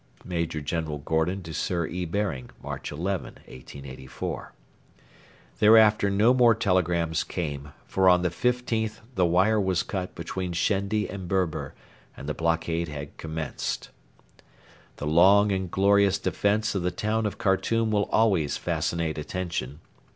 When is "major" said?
0.25-0.61